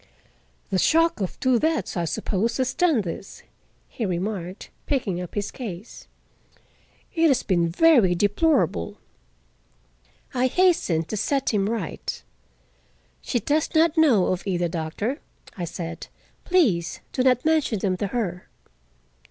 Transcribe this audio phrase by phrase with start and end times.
[0.71, 3.43] "The shock of two deaths, I suppose, has done this,"
[3.87, 6.07] he remarked, picking up his case.
[7.13, 8.97] "It has been very deplorable."
[10.33, 12.23] I hastened to set him right.
[13.21, 15.19] "She does not know of either, Doctor,"
[15.55, 16.07] I said.
[16.45, 18.47] "Please do not mention them to her."